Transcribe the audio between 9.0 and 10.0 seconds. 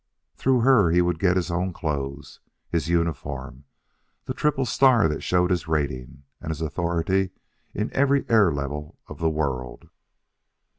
of the world.